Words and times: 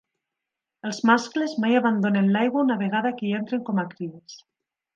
Els 0.89 1.01
mascles 1.09 1.53
mai 1.65 1.77
abandonen 1.81 2.31
l'aigua 2.37 2.63
una 2.69 2.79
vegada 2.81 3.13
que 3.21 3.29
hi 3.29 3.35
entren 3.43 3.63
com 3.69 3.83
a 3.85 3.87
cries. 3.95 4.41